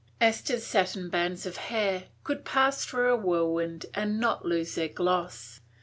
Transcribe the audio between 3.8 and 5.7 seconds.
and not lose their gloss.